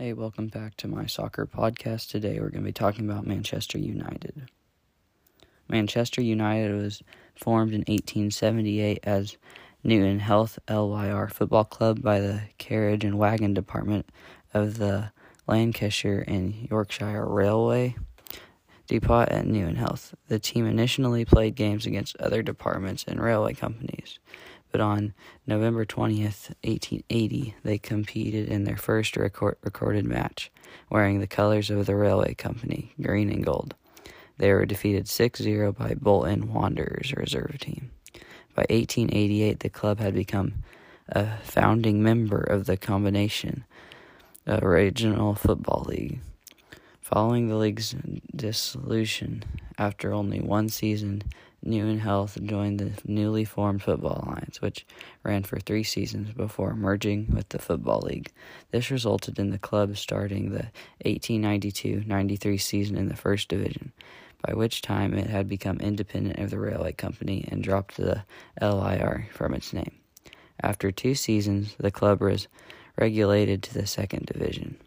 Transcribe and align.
Hey, 0.00 0.12
welcome 0.12 0.46
back 0.46 0.76
to 0.76 0.86
my 0.86 1.06
soccer 1.06 1.44
podcast. 1.44 2.08
Today 2.10 2.38
we're 2.38 2.50
going 2.50 2.62
to 2.62 2.68
be 2.68 2.72
talking 2.72 3.10
about 3.10 3.26
Manchester 3.26 3.78
United. 3.78 4.48
Manchester 5.68 6.22
United 6.22 6.72
was 6.80 7.02
formed 7.34 7.72
in 7.72 7.80
1878 7.80 9.00
as 9.02 9.36
Newton 9.82 10.20
Heath 10.20 10.56
LYR 10.68 11.28
Football 11.32 11.64
Club 11.64 12.00
by 12.00 12.20
the 12.20 12.42
Carriage 12.58 13.02
and 13.02 13.18
Wagon 13.18 13.54
Department 13.54 14.08
of 14.54 14.78
the 14.78 15.10
Lancashire 15.48 16.24
and 16.28 16.68
Yorkshire 16.70 17.26
Railway 17.26 17.96
Depot 18.86 19.22
at 19.22 19.48
Newton 19.48 19.74
Heath. 19.74 20.14
The 20.28 20.38
team 20.38 20.64
initially 20.64 21.24
played 21.24 21.56
games 21.56 21.86
against 21.86 22.16
other 22.18 22.44
departments 22.44 23.04
and 23.08 23.20
railway 23.20 23.54
companies, 23.54 24.20
but 24.70 24.80
on 24.80 25.14
November 25.46 25.84
20th, 25.84 26.50
1880, 26.62 27.54
they 27.62 27.78
competed 27.78 28.48
in 28.48 28.64
their 28.64 28.76
first 28.76 29.16
record- 29.16 29.58
recorded 29.62 30.04
match, 30.04 30.50
wearing 30.90 31.20
the 31.20 31.26
colors 31.26 31.70
of 31.70 31.86
the 31.86 31.96
railway 31.96 32.34
company, 32.34 32.92
green 33.00 33.30
and 33.30 33.44
gold. 33.44 33.74
They 34.38 34.52
were 34.52 34.66
defeated 34.66 35.08
6 35.08 35.40
0 35.40 35.72
by 35.72 35.94
Bolton 35.94 36.52
Wanderers 36.52 37.12
reserve 37.16 37.58
team. 37.60 37.90
By 38.54 38.66
1888, 38.70 39.60
the 39.60 39.68
club 39.68 40.00
had 40.00 40.14
become 40.14 40.62
a 41.08 41.38
founding 41.38 42.02
member 42.02 42.40
of 42.40 42.66
the 42.66 42.76
combination 42.76 43.64
uh, 44.46 44.60
Regional 44.62 45.34
Football 45.34 45.86
League. 45.88 46.20
Following 47.00 47.48
the 47.48 47.56
league's 47.56 47.94
dissolution, 48.34 49.42
after 49.78 50.12
only 50.12 50.40
one 50.40 50.68
season, 50.68 51.22
Newton 51.68 52.00
Heath 52.00 52.38
joined 52.42 52.80
the 52.80 52.92
newly 53.04 53.44
formed 53.44 53.82
Football 53.82 54.24
Alliance, 54.24 54.62
which 54.62 54.86
ran 55.22 55.42
for 55.42 55.60
three 55.60 55.82
seasons 55.82 56.32
before 56.32 56.74
merging 56.74 57.26
with 57.30 57.50
the 57.50 57.58
Football 57.58 58.00
League. 58.00 58.32
This 58.70 58.90
resulted 58.90 59.38
in 59.38 59.50
the 59.50 59.58
club 59.58 59.96
starting 59.98 60.50
the 60.50 60.70
1892 61.04 62.04
93 62.06 62.56
season 62.56 62.96
in 62.96 63.08
the 63.08 63.16
First 63.16 63.48
Division, 63.48 63.92
by 64.46 64.54
which 64.54 64.80
time 64.80 65.12
it 65.12 65.28
had 65.28 65.46
become 65.46 65.78
independent 65.80 66.38
of 66.38 66.48
the 66.48 66.58
railway 66.58 66.92
company 66.92 67.46
and 67.48 67.62
dropped 67.62 67.98
the 67.98 68.24
LYR 68.62 69.28
from 69.32 69.52
its 69.52 69.74
name. 69.74 69.92
After 70.62 70.90
two 70.90 71.14
seasons, 71.14 71.76
the 71.78 71.90
club 71.90 72.22
was 72.22 72.48
regulated 72.96 73.62
to 73.64 73.74
the 73.74 73.86
Second 73.86 74.24
Division. 74.24 74.78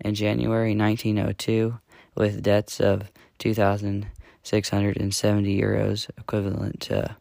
In 0.00 0.16
January 0.16 0.74
1902, 0.74 1.78
with 2.16 2.42
debts 2.42 2.80
of 2.80 3.10
2,000 3.38 4.08
670 4.42 5.60
euros, 5.60 6.08
equivalent 6.18 6.80
to 6.80 7.16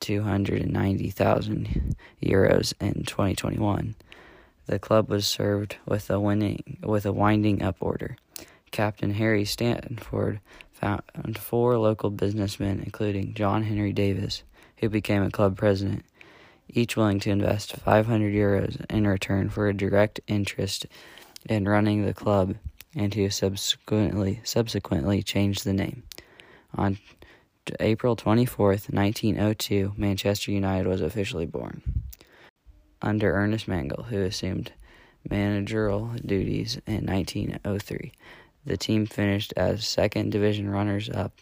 290,000 0.00 1.96
euros 2.22 2.74
in 2.80 3.04
2021. 3.04 3.94
The 4.66 4.78
club 4.78 5.08
was 5.08 5.26
served 5.26 5.76
with 5.86 6.10
a 6.10 6.18
winning 6.18 6.78
with 6.82 7.06
a 7.06 7.12
winding 7.12 7.62
up 7.62 7.76
order. 7.80 8.16
Captain 8.70 9.12
Harry 9.12 9.44
Stafford 9.44 10.40
found 10.72 11.38
four 11.38 11.78
local 11.78 12.10
businessmen, 12.10 12.80
including 12.84 13.34
John 13.34 13.62
Henry 13.64 13.92
Davies, 13.92 14.42
who 14.78 14.88
became 14.88 15.22
a 15.22 15.30
club 15.30 15.56
president, 15.56 16.04
each 16.68 16.96
willing 16.96 17.20
to 17.20 17.30
invest 17.30 17.76
500 17.76 18.32
euros 18.32 18.84
in 18.90 19.06
return 19.06 19.50
for 19.50 19.68
a 19.68 19.76
direct 19.76 20.20
interest 20.26 20.86
in 21.48 21.68
running 21.68 22.04
the 22.04 22.14
club 22.14 22.56
and 22.94 23.14
who 23.14 23.30
subsequently 23.30 24.40
subsequently 24.44 25.22
changed 25.22 25.64
the 25.64 25.72
name. 25.72 26.02
On 26.74 26.98
April 27.80 28.16
24th, 28.16 28.92
1902, 28.92 29.94
Manchester 29.96 30.50
United 30.50 30.86
was 30.86 31.00
officially 31.00 31.46
born. 31.46 31.82
Under 33.00 33.32
Ernest 33.32 33.66
Mangnall, 33.66 34.06
who 34.06 34.22
assumed 34.22 34.72
managerial 35.28 36.12
duties 36.24 36.80
in 36.86 37.06
1903, 37.06 38.12
the 38.64 38.76
team 38.76 39.06
finished 39.06 39.52
as 39.56 39.86
second 39.86 40.30
division 40.30 40.70
runners 40.70 41.10
up 41.10 41.32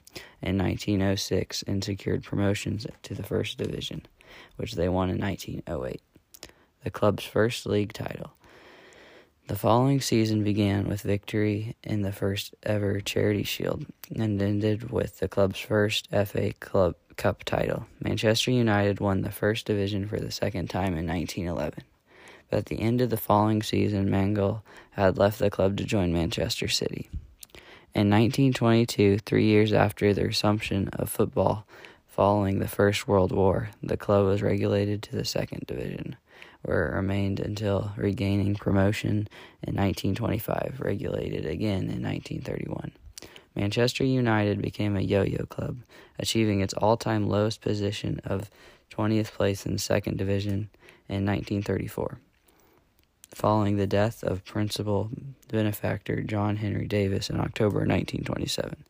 in 0.43 0.57
1906 0.57 1.63
and 1.67 1.85
secured 1.85 2.23
promotions 2.23 2.87
to 3.03 3.15
the 3.15 3.23
first 3.23 3.59
division, 3.59 4.07
which 4.57 4.75
they 4.75 4.89
won 4.89 5.11
in 5.11 5.19
1908. 5.19 6.01
The 6.83 6.91
club's 6.91 7.25
first 7.25 7.67
league 7.67 7.93
title. 7.93 8.33
The 9.51 9.57
following 9.57 10.01
season 10.01 10.45
began 10.45 10.87
with 10.87 11.03
victory 11.03 11.75
in 11.83 12.03
the 12.03 12.13
first 12.13 12.55
ever 12.63 13.01
Charity 13.01 13.43
Shield 13.43 13.85
and 14.15 14.41
ended 14.41 14.93
with 14.93 15.19
the 15.19 15.27
club's 15.27 15.59
first 15.59 16.07
FA 16.11 16.53
Club 16.61 16.95
Cup 17.17 17.43
title. 17.43 17.87
Manchester 17.99 18.53
United 18.53 19.01
won 19.01 19.23
the 19.23 19.33
first 19.33 19.67
division 19.67 20.07
for 20.07 20.21
the 20.21 20.31
second 20.31 20.71
time 20.71 20.97
in 20.97 21.05
1911. 21.05 21.83
But 22.49 22.59
at 22.59 22.67
the 22.67 22.81
end 22.81 23.01
of 23.01 23.11
the 23.11 23.17
following 23.17 23.61
season, 23.61 24.09
Mangnall 24.09 24.63
had 24.93 25.19
left 25.19 25.41
the 25.41 25.51
club 25.51 25.77
to 25.79 25.85
join 25.85 26.13
Manchester 26.13 26.69
City. 26.69 27.11
In 27.93 28.09
1922, 28.09 29.19
three 29.19 29.47
years 29.47 29.73
after 29.73 30.15
the 30.15 30.27
resumption 30.27 30.91
of 30.93 31.11
football 31.11 31.67
following 32.07 32.61
the 32.61 32.69
First 32.69 33.09
World 33.09 33.33
War, 33.33 33.71
the 33.83 33.97
club 33.97 34.27
was 34.27 34.43
regulated 34.43 35.03
to 35.03 35.17
the 35.17 35.25
second 35.25 35.67
division 35.67 36.15
where 36.63 36.89
it 36.89 36.95
remained 36.95 37.41
until 37.41 37.93
regaining 37.97 38.55
promotion 38.55 39.29
in 39.63 39.75
1925, 39.75 40.81
regulated 40.81 41.47
again 41.47 41.89
in 41.91 42.03
1931. 42.03 42.93
Manchester 43.55 44.05
United 44.05 44.63
became 44.63 44.97
a 44.97 45.01
yo 45.01 45.23
yo 45.23 45.45
club, 45.47 45.79
achieving 46.19 46.61
its 46.61 46.75
all 46.75 46.97
time 46.97 47.29
lowest 47.29 47.61
position 47.61 48.21
of 48.25 48.51
20th 48.91 49.33
place 49.33 49.67
in 49.67 49.73
the 49.73 49.79
second 49.79 50.17
division 50.17 50.71
in 51.09 51.27
1934. 51.27 52.19
Following 53.35 53.77
the 53.77 53.87
death 53.87 54.23
of 54.25 54.45
principal 54.45 55.11
benefactor 55.49 56.23
John 56.23 56.57
Henry 56.57 56.87
Davies 56.87 57.31
in 57.31 57.39
October 57.39 57.79
1927, 57.81 58.85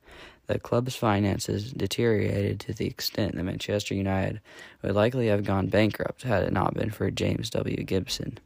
the 0.51 0.59
club's 0.59 0.97
finances 0.97 1.73
deteriorated 1.73 2.59
to 2.59 2.73
the 2.73 2.87
extent 2.87 3.37
that 3.37 3.43
Manchester 3.45 3.95
United 3.95 4.41
would 4.83 4.97
likely 4.97 5.29
have 5.29 5.45
gone 5.45 5.69
bankrupt 5.69 6.23
had 6.25 6.43
it 6.43 6.53
not 6.53 6.75
been 6.75 6.91
for 6.91 7.09
James 7.11 7.51
W. 7.51 7.77
Gibson, 7.85 8.39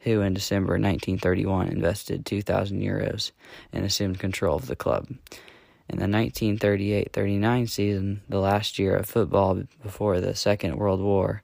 who 0.00 0.20
in 0.20 0.34
December 0.34 0.74
1931 0.74 1.68
invested 1.68 2.26
2,000 2.26 2.82
euros 2.82 3.30
and 3.72 3.86
assumed 3.86 4.18
control 4.18 4.56
of 4.56 4.66
the 4.66 4.76
club. 4.76 5.08
In 5.88 5.96
the 5.96 6.06
1938 6.06 7.14
39 7.14 7.66
season, 7.66 8.20
the 8.28 8.40
last 8.40 8.78
year 8.78 8.94
of 8.94 9.06
football 9.06 9.62
before 9.82 10.20
the 10.20 10.34
Second 10.34 10.76
World 10.76 11.00
War, 11.00 11.42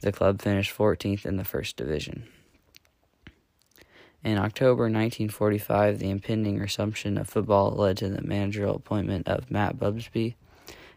the 0.00 0.12
club 0.12 0.40
finished 0.40 0.76
14th 0.76 1.26
in 1.26 1.38
the 1.38 1.44
First 1.44 1.76
Division. 1.76 2.28
In 4.22 4.36
October 4.36 4.82
1945, 4.82 5.98
the 5.98 6.10
impending 6.10 6.58
resumption 6.58 7.16
of 7.16 7.26
football 7.26 7.70
led 7.70 7.96
to 7.98 8.10
the 8.10 8.20
managerial 8.20 8.76
appointment 8.76 9.26
of 9.26 9.50
Matt 9.50 9.78
Busby, 9.78 10.36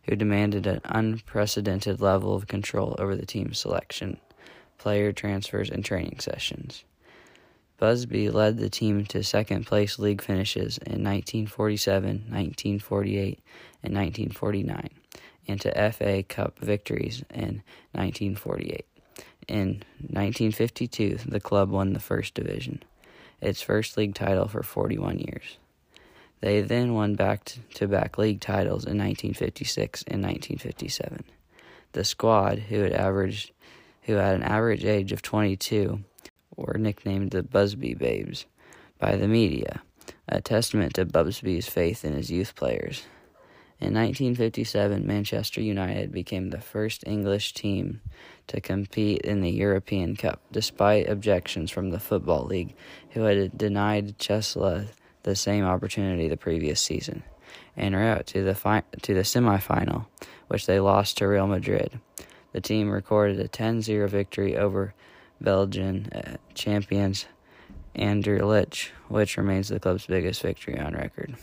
who 0.03 0.17
demanded 0.17 0.67
an 0.67 0.81
unprecedented 0.83 2.01
level 2.01 2.35
of 2.35 2.47
control 2.47 2.97
over 2.99 3.15
the 3.15 3.25
team's 3.25 3.59
selection, 3.59 4.19
player 4.77 5.13
transfers, 5.13 5.69
and 5.69 5.85
training 5.85 6.19
sessions. 6.19 6.83
Busby 7.77 8.29
led 8.29 8.57
the 8.57 8.69
team 8.69 9.05
to 9.05 9.23
second 9.23 9.65
place 9.65 9.97
league 9.97 10.21
finishes 10.21 10.77
in 10.79 11.01
1947, 11.01 12.25
1948, 12.27 13.39
and 13.83 13.95
1949, 13.95 14.89
and 15.47 15.61
to 15.61 15.91
FA 15.93 16.23
Cup 16.23 16.59
victories 16.59 17.23
in 17.29 17.63
1948. 17.93 18.85
In 19.47 19.67
1952, 19.99 21.19
the 21.25 21.39
club 21.39 21.69
won 21.69 21.93
the 21.93 22.01
first 22.01 22.33
division 22.33 22.83
its 23.43 23.61
first 23.61 23.97
league 23.97 24.15
title 24.15 24.47
for 24.47 24.63
41 24.63 25.19
years. 25.19 25.57
They 26.39 26.61
then 26.61 26.93
won 26.93 27.15
back 27.15 27.53
to 27.75 27.87
back 27.87 28.17
league 28.17 28.41
titles 28.41 28.85
in 28.85 28.97
1956 28.97 30.03
and 30.07 30.21
1957. 30.21 31.23
The 31.93 32.03
squad, 32.03 32.59
who 32.59 32.79
had 32.79 32.93
averaged 32.93 33.51
who 34.03 34.15
had 34.15 34.35
an 34.35 34.43
average 34.43 34.83
age 34.83 35.13
of 35.13 35.21
22, 35.21 36.03
were 36.57 36.77
nicknamed 36.77 37.31
the 37.31 37.43
Busby 37.43 37.93
Babes 37.93 38.45
by 38.99 39.15
the 39.15 39.27
media, 39.27 39.81
a 40.27 40.41
testament 40.41 40.95
to 40.95 41.05
Busby's 41.05 41.69
faith 41.69 42.03
in 42.03 42.13
his 42.13 42.29
youth 42.29 42.55
players. 42.55 43.03
In 43.83 43.95
1957, 43.95 45.05
Manchester 45.05 45.59
United 45.59 46.13
became 46.13 46.51
the 46.51 46.61
first 46.61 47.03
English 47.05 47.53
team 47.53 47.99
to 48.47 48.61
compete 48.61 49.19
in 49.23 49.41
the 49.41 49.51
European 49.51 50.15
Cup, 50.15 50.39
despite 50.53 51.09
objections 51.09 51.69
from 51.69 51.89
the 51.89 51.99
Football 51.99 52.45
League, 52.45 52.75
who 53.09 53.23
had 53.23 53.57
denied 53.57 54.17
Chelsea 54.17 54.87
the 55.23 55.35
same 55.35 55.65
opportunity 55.65 56.29
the 56.29 56.37
previous 56.37 56.79
season, 56.79 57.23
en 57.75 57.93
route 57.93 58.25
to 58.27 58.41
the 58.41 58.55
fi- 58.55 58.83
to 59.01 59.13
the 59.13 59.23
semifinal, 59.23 60.05
which 60.47 60.65
they 60.65 60.79
lost 60.79 61.17
to 61.17 61.27
Real 61.27 61.47
Madrid. 61.47 61.99
The 62.53 62.61
team 62.61 62.89
recorded 62.89 63.37
a 63.41 63.49
10-0 63.49 64.07
victory 64.07 64.55
over 64.55 64.93
Belgian 65.41 66.09
uh, 66.15 66.37
champions 66.53 67.25
Anderlecht, 67.95 68.91
which 69.09 69.35
remains 69.35 69.67
the 69.67 69.81
club's 69.81 70.05
biggest 70.05 70.41
victory 70.41 70.79
on 70.79 70.93
record. 70.93 71.35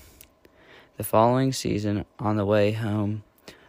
The 1.00 1.04
following 1.04 1.54
season, 1.54 2.04
on 2.18 2.36
the 2.36 2.44
way 2.44 2.72
home 2.72 3.22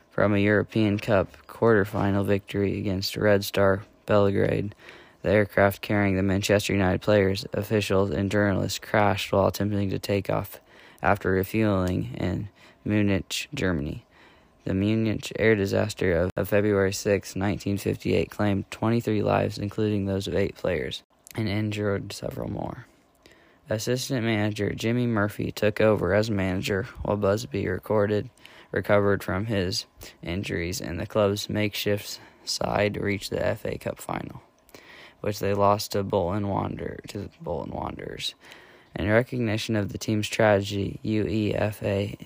from 0.10 0.34
a 0.34 0.38
European 0.38 1.00
Cup 1.00 1.38
quarterfinal 1.48 2.26
victory 2.26 2.78
against 2.78 3.16
Red 3.16 3.46
Star 3.46 3.84
Belgrade, 4.06 4.76
The 5.22 5.30
aircraft 5.30 5.82
carrying 5.82 6.18
the 6.18 6.24
Manchester 6.24 6.74
United 6.74 7.00
players, 7.00 7.46
officials, 7.54 8.10
and 8.10 8.30
journalists 8.30 8.80
crashed 8.80 9.32
while 9.32 9.48
attempting 9.48 9.90
to 9.92 9.98
take 9.98 10.30
off 10.30 10.60
after 11.02 11.32
refueling 11.32 12.16
in 12.16 12.50
Munich, 12.84 13.48
Germany. 13.54 14.04
The 14.66 14.74
Munich 14.74 15.32
air 15.40 15.56
disaster 15.56 16.12
of, 16.12 16.32
of 16.36 16.50
February 16.50 16.92
6, 16.92 17.30
1958, 17.30 18.30
claimed 18.30 18.70
23 18.72 19.24
lives, 19.24 19.58
including 19.58 20.06
those 20.06 20.28
of 20.28 20.36
eight 20.36 20.56
players, 20.56 21.02
and 21.34 21.48
injured 21.48 22.12
several 22.12 22.52
more. 22.52 22.88
Assistant 23.70 24.26
manager 24.26 24.74
Jimmy 24.74 25.08
Murphy 25.08 25.52
took 25.52 25.80
over 25.80 26.14
as 26.14 26.30
manager 26.30 26.88
while 27.04 27.18
Busby 27.18 27.68
recorded, 27.68 28.30
recovered 28.72 29.24
from 29.24 29.46
his 29.46 29.86
injuries, 30.22 30.82
and 30.82 31.00
the 31.00 31.08
club's 31.08 31.50
makeshift 31.50 32.20
side 32.44 32.98
reached 32.98 33.30
the 33.30 33.56
FA 33.56 33.78
Cup 33.78 34.00
final 34.00 34.42
which 35.22 35.40
they 35.40 35.54
lost 35.54 35.92
to 35.92 36.04
Bolton 36.04 36.48
Wander 36.48 37.00
to 37.08 37.30
Bolton 37.40 37.74
Wanderers. 37.74 38.36
In 38.96 39.10
recognition 39.10 39.76
of 39.76 39.92
the 39.92 39.98
team's 39.98 40.28
tragedy, 40.28 41.00
UEFA 41.06 42.18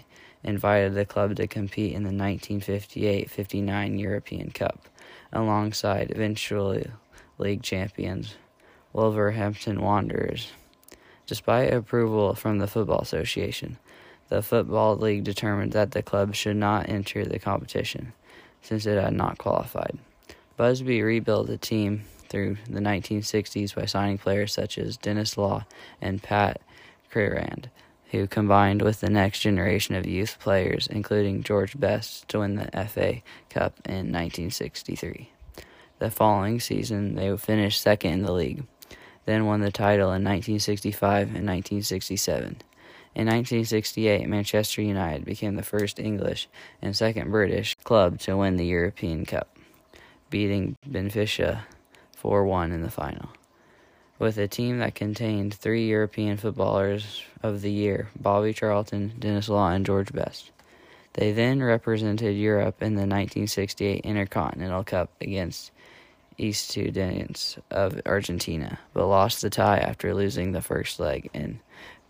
invited 0.44 0.96
the 0.96 1.06
club 1.06 1.36
to 1.36 1.48
compete 1.48 1.94
in 1.94 2.04
the 2.04 2.10
1958-59 2.10 4.00
European 4.00 4.50
Cup 4.50 4.88
alongside 5.32 6.12
eventual 6.12 6.82
league 7.38 7.62
champions 7.62 8.36
Wolverhampton 8.94 9.82
Wanderers. 9.82 10.52
Despite 11.28 11.74
approval 11.74 12.36
from 12.36 12.60
the 12.60 12.68
Football 12.68 13.00
Association, 13.00 13.78
the 14.30 14.42
Football 14.42 14.96
League 14.98 15.24
determined 15.24 15.72
that 15.72 15.92
the 15.92 16.04
club 16.04 16.36
should 16.36 16.58
not 16.58 16.90
enter 16.90 17.26
the 17.26 17.40
competition 17.40 18.14
since 18.62 18.86
it 18.86 19.02
had 19.02 19.14
not 19.14 19.38
qualified. 19.38 19.98
Busby 20.58 21.02
rebuilt 21.02 21.48
the 21.48 21.58
team 21.58 22.04
through 22.30 22.58
the 22.70 22.80
1960s 22.80 23.76
by 23.76 23.86
signing 23.86 24.18
players 24.18 24.54
such 24.54 24.78
as 24.78 24.98
Denis 24.98 25.38
Law 25.38 25.66
and 26.02 26.22
Pat 26.22 26.62
Crerand, 27.12 27.70
who 28.12 28.28
combined 28.28 28.82
with 28.82 29.00
the 29.00 29.10
next 29.10 29.40
generation 29.40 29.96
of 29.96 30.06
youth 30.06 30.38
players, 30.40 30.88
including 30.88 31.44
George 31.44 31.80
Best, 31.80 32.28
to 32.30 32.40
win 32.40 32.56
the 32.56 32.88
FA 32.88 33.22
Cup 33.50 33.80
in 33.86 34.12
1963. 34.12 35.32
The 36.00 36.12
following 36.12 36.60
season, 36.60 37.16
they 37.16 37.36
finished 37.38 37.82
second 37.82 38.12
in 38.12 38.22
the 38.24 38.34
league, 38.34 38.66
then 39.26 39.46
won 39.46 39.62
the 39.62 39.72
title 39.72 40.08
in 40.08 40.24
1965 40.24 41.28
and 41.28 41.46
1967. 41.48 42.62
In 43.16 43.28
1968, 43.28 44.28
Manchester 44.28 44.82
United 44.82 45.24
became 45.24 45.56
the 45.56 45.64
first 45.64 46.00
English 46.00 46.50
and 46.82 46.96
second 46.96 47.32
British 47.32 47.76
club 47.84 48.20
to 48.20 48.36
win 48.36 48.58
the 48.58 48.66
European 48.66 49.26
Cup, 49.26 49.58
beating 50.30 50.76
Benfica 50.88 51.62
4 52.18 52.46
1 52.46 52.72
in 52.72 52.82
the 52.82 52.92
final. 52.92 53.30
With 54.20 54.38
a 54.38 54.48
team 54.48 54.80
that 54.80 54.96
contained 54.96 55.54
three 55.54 55.88
European 55.88 56.38
footballers 56.38 57.24
of 57.42 57.62
the 57.62 57.72
year 57.72 58.10
Bobby 58.20 58.54
Charlton, 58.54 59.14
Denis 59.18 59.48
Law, 59.48 59.70
and 59.70 59.86
George 59.86 60.12
Best. 60.12 60.52
They 61.14 61.32
then 61.32 61.64
represented 61.64 62.36
Europe 62.36 62.82
in 62.82 62.96
the 62.96 63.08
1968 63.08 64.02
Intercontinental 64.04 64.84
Cup 64.84 65.12
against 65.22 65.72
Estudiantes 66.40 67.58
of 67.72 68.02
Argentina, 68.06 68.80
but 68.94 69.08
lost 69.08 69.42
the 69.42 69.50
tie 69.50 69.78
after 69.78 70.14
losing 70.14 70.52
the 70.52 70.62
first 70.62 71.00
leg 71.00 71.30
in 71.34 71.60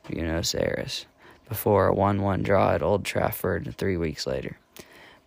Buenos 0.08 0.56
Aires 0.56 1.06
before 1.48 1.88
a 1.88 1.94
1 1.94 2.22
1 2.22 2.44
draw 2.44 2.74
at 2.74 2.82
Old 2.82 3.06
Trafford 3.06 3.76
three 3.78 3.98
weeks 3.98 4.26
later. 4.26 4.58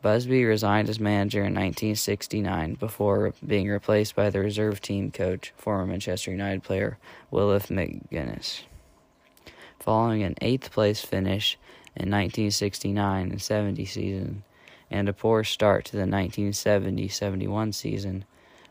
Busby 0.00 0.44
resigned 0.44 0.88
as 0.88 1.00
manager 1.00 1.40
in 1.40 1.54
1969 1.54 2.74
before 2.74 3.34
being 3.44 3.68
replaced 3.68 4.14
by 4.14 4.30
the 4.30 4.38
reserve 4.38 4.80
team 4.80 5.10
coach, 5.10 5.52
former 5.56 5.86
Manchester 5.86 6.30
United 6.30 6.62
player 6.62 6.98
Wilf 7.30 7.68
McGuinness. 7.68 8.62
Following 9.80 10.22
an 10.22 10.36
eighth 10.40 10.70
place 10.70 11.00
finish 11.00 11.58
in 11.96 12.10
1969 12.10 13.30
and 13.30 13.42
70 13.42 13.84
season 13.86 14.44
and 14.90 15.08
a 15.08 15.12
poor 15.12 15.44
start 15.44 15.84
to 15.86 15.92
the 15.92 15.98
1970 15.98 17.08
71 17.08 17.72
season, 17.72 18.24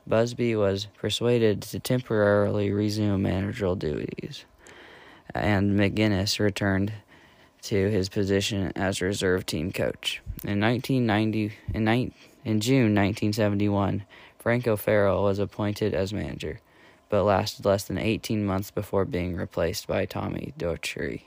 Busby 0.08 0.56
was 0.56 0.88
persuaded 0.98 1.62
to 1.64 1.80
temporarily 1.80 2.72
resume 2.72 3.22
managerial 3.22 3.76
duties, 3.76 4.46
and 5.34 5.78
McGuinness 5.78 6.40
returned 6.40 6.94
to 7.64 7.90
his 7.90 8.08
position 8.08 8.72
as 8.76 9.02
reserve 9.02 9.46
team 9.46 9.72
coach. 9.72 10.22
In 10.44 10.60
1990, 10.62 11.54
in, 11.74 11.84
ni- 11.84 12.14
in 12.46 12.62
June 12.62 12.96
1971, 12.96 14.06
Frank 14.40 14.68
O'Farrell 14.68 15.24
was 15.24 15.40
appointed 15.40 15.94
as 15.94 16.14
manager, 16.14 16.62
but 17.10 17.24
lasted 17.24 17.66
less 17.66 17.84
than 17.84 17.98
18 17.98 18.46
months 18.46 18.72
before 18.72 19.04
being 19.04 19.36
replaced 19.36 19.88
by 19.88 20.06
Tommy 20.06 20.54
Docherty. 20.58 21.24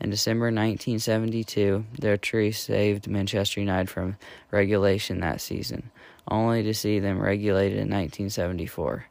In 0.00 0.10
December 0.10 0.46
1972, 0.46 1.84
Docherty 2.00 2.54
saved 2.54 3.06
Manchester 3.06 3.60
United 3.60 3.90
from 3.90 4.16
relegation 4.50 5.20
that 5.20 5.40
season, 5.40 5.90
only 6.30 6.62
to 6.62 6.74
see 6.74 6.98
them 6.98 7.20
relegated 7.20 7.72
in 7.72 7.90
1974. 7.90 9.06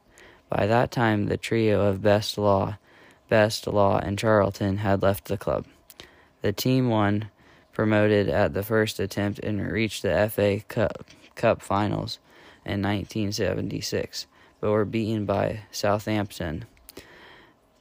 By 0.50 0.66
that 0.66 0.92
time, 0.92 1.28
the 1.28 1.38
trio 1.38 1.82
of 1.82 2.02
Best 2.02 2.38
Law, 2.38 2.78
Best 3.28 3.68
Law, 3.68 4.00
and 4.00 4.18
Charlton 4.18 4.78
had 4.78 5.02
left 5.02 5.26
the 5.26 5.38
club. 5.38 5.66
The 6.42 6.54
team 6.54 6.90
won 6.90 7.30
promoted 7.74 8.28
at 8.28 8.54
the 8.54 8.64
first 8.64 9.00
attempt 9.00 9.40
and 9.40 9.72
reached 9.72 10.02
the 10.02 10.30
FA 10.30 10.62
Cup, 10.68 11.06
Cup 11.36 11.62
finals 11.62 12.20
in 12.66 12.82
1976, 12.82 14.28
but 14.60 14.72
were 14.72 14.86
beaten 14.86 15.26
by 15.26 15.62
Southampton. 15.72 16.66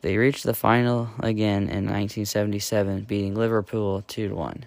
They 0.03 0.17
reached 0.17 0.45
the 0.45 0.55
final 0.55 1.11
again 1.19 1.63
in 1.63 1.87
1977, 1.87 3.03
beating 3.03 3.35
Liverpool 3.35 4.05
2 4.07 4.35
1. 4.35 4.67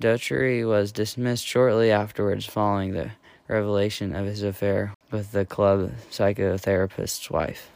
Docherty 0.00 0.66
was 0.66 0.92
dismissed 0.92 1.44
shortly 1.44 1.90
afterwards 1.90 2.46
following 2.46 2.92
the 2.92 3.10
revelation 3.48 4.14
of 4.14 4.26
his 4.26 4.42
affair 4.42 4.94
with 5.10 5.32
the 5.32 5.44
club 5.44 5.90
psychotherapist's 6.10 7.30
wife. 7.30 7.70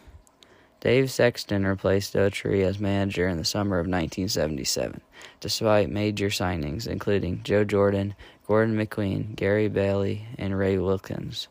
Dave 0.81 1.11
Sexton 1.11 1.65
replaced 1.65 2.15
Docherty 2.15 2.65
as 2.65 2.81
manager 2.81 3.29
in 3.29 3.37
the 3.37 3.45
summer 3.45 3.79
of 3.79 3.87
1977, 3.87 5.01
despite 5.41 5.89
major 5.89 6.29
signings 6.29 6.87
including 6.87 7.43
Joe 7.45 7.65
Jordan, 7.65 8.15
Gordon 8.47 8.77
McQueen, 8.77 9.37
Gary 9.37 9.69
Bailey, 9.69 10.27
and 10.39 10.59
Ray 10.59 10.79
Wilkins. 10.79 11.49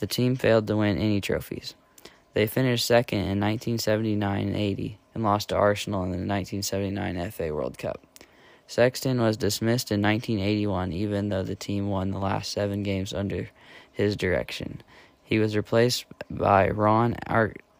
The 0.00 0.06
team 0.06 0.36
failed 0.36 0.66
to 0.66 0.76
win 0.76 0.98
any 0.98 1.20
trophies. 1.20 1.74
They 2.34 2.46
finished 2.46 2.84
second 2.84 3.20
in 3.20 3.40
1979 3.40 4.48
and 4.48 4.56
80 4.56 4.98
and 5.14 5.22
lost 5.22 5.48
to 5.48 5.56
Arsenal 5.56 6.02
in 6.02 6.10
the 6.10 6.16
1979 6.16 7.30
FA 7.30 7.54
World 7.54 7.78
Cup. 7.78 8.04
Sexton 8.66 9.20
was 9.20 9.36
dismissed 9.36 9.92
in 9.92 10.02
1981 10.02 10.92
even 10.92 11.28
though 11.28 11.42
the 11.42 11.54
team 11.54 11.88
won 11.88 12.10
the 12.10 12.18
last 12.18 12.50
seven 12.52 12.82
games 12.82 13.14
under 13.14 13.48
his 13.92 14.16
direction. 14.16 14.82
He 15.22 15.38
was 15.38 15.56
replaced 15.56 16.04
by 16.30 16.70
Ron 16.70 17.16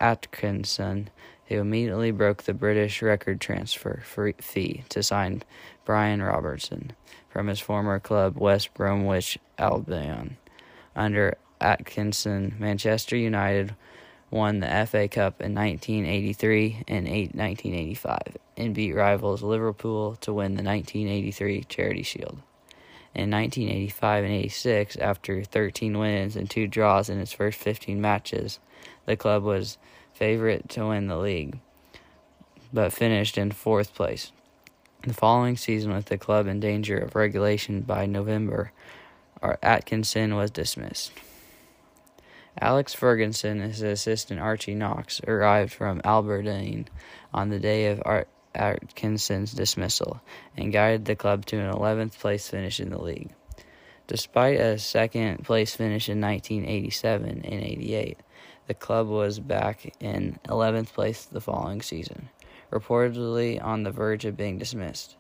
Atkinson, 0.01 1.11
who 1.47 1.61
immediately 1.61 2.11
broke 2.11 2.43
the 2.43 2.55
British 2.55 3.03
record 3.03 3.41
transfer 3.41 4.03
fee 4.41 4.85
to 4.89 5.03
sign 5.03 5.43
Brian 5.85 6.23
Robertson 6.23 6.93
from 7.29 7.47
his 7.47 7.61
former 7.61 8.01
club 8.01 8.37
West 8.37 8.75
Bromwich 8.75 9.39
Albion. 9.59 10.37
Under 10.95 11.37
Atkinson, 11.61 12.57
Manchester 12.59 13.17
United 13.17 13.75
won 14.31 14.61
the 14.61 14.87
FA 14.87 15.09
Cup 15.09 15.41
in 15.41 15.55
1983 15.55 16.85
and 16.89 17.07
1985 17.07 18.37
and 18.57 18.75
beat 18.75 18.93
rivals 18.93 19.43
Liverpool 19.43 20.17
to 20.17 20.33
win 20.33 20.57
the 20.57 20.63
1983 20.63 21.65
Charity 21.65 22.03
Shield. 22.03 22.39
In 23.15 23.31
1985 23.31 24.25
and 24.25 24.33
86, 24.33 24.97
after 24.97 25.43
13 25.43 25.99
wins 25.99 26.37
and 26.37 26.51
2 26.51 26.67
draws 26.67 27.09
in 27.09 27.19
its 27.19 27.33
first 27.33 27.59
15 27.59 28.01
matches, 28.01 28.59
the 29.07 29.17
club 29.17 29.43
was 29.43 29.79
favorite 30.13 30.69
to 30.71 30.89
win 30.89 31.07
the 31.07 31.17
league, 31.17 31.59
but 32.73 32.93
finished 32.93 33.39
in 33.39 33.53
fourth 33.53 33.95
place. 33.95 34.33
The 35.03 35.15
following 35.15 35.57
season, 35.57 35.95
with 35.95 36.07
the 36.07 36.19
club 36.19 36.47
in 36.47 36.59
danger 36.59 36.99
of 36.99 37.15
relegation 37.15 37.83
by 37.83 38.07
November, 38.07 38.73
Atkinson 39.63 40.35
was 40.35 40.51
dismissed. 40.51 41.13
Alex 42.61 42.95
Ferguson 42.95 43.61
and 43.61 43.73
his 43.73 43.83
assistant 43.83 44.41
Archie 44.41 44.75
Knox 44.75 45.21
arrived 45.27 45.73
from 45.73 46.01
Aberdeen 46.05 46.89
on 47.35 47.51
the 47.51 47.59
day 47.59 47.89
of 47.89 48.03
Atkinson's 48.55 49.53
dismissal 49.53 50.23
and 50.57 50.73
guided 50.73 51.05
the 51.05 51.17
club 51.17 51.45
to 51.47 51.59
an 51.59 51.71
11th 51.71 52.19
place 52.19 52.49
finish 52.49 52.81
in 52.81 52.89
the 52.91 53.03
league. 53.03 53.31
Despite 54.07 54.59
a 54.59 54.79
second 54.79 55.45
place 55.45 55.75
finish 55.75 56.09
in 56.09 56.21
1987 56.21 57.29
and 57.29 57.45
88, 57.45 58.19
the 58.69 58.75
club 58.75 59.09
was 59.09 59.39
back 59.39 59.95
in 60.01 60.39
11th 60.47 60.93
place 60.93 61.25
the 61.25 61.41
following 61.41 61.83
season, 61.83 62.31
reportedly 62.71 63.63
on 63.63 63.83
the 63.83 63.91
verge 63.91 64.25
of 64.25 64.37
being 64.37 64.59
dismissed. 64.59 65.17